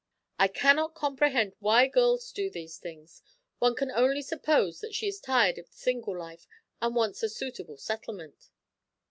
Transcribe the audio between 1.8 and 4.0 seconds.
girls do these things; one can